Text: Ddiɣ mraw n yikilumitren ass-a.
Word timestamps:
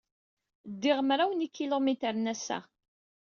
Ddiɣ 0.71 0.99
mraw 1.03 1.31
n 1.33 1.43
yikilumitren 1.43 2.31
ass-a. 2.33 2.57